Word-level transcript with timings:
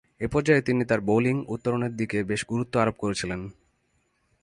এ 0.21 0.27
পর্যায়ে 0.27 0.61
তিনি 0.61 0.81
তার 0.85 0.99
বোলিং 1.01 1.35
উত্তরণের 1.47 1.93
দিকে 1.95 2.17
বেশ 2.23 2.41
গুরুত্ব 2.45 2.73
আরোপ 2.79 2.95
করেছিলেন। 2.95 3.41